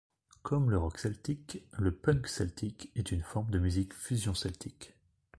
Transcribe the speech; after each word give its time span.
Comme 0.41 0.71
le 0.71 0.79
rock 0.79 0.97
celtique, 0.97 1.63
le 1.77 1.91
punk 1.91 2.25
celtique 2.27 2.91
est 2.95 3.11
une 3.11 3.21
forme 3.21 3.51
de 3.51 3.59
musique 3.59 3.93
fusion 3.93 4.33
celtique. 4.33 4.95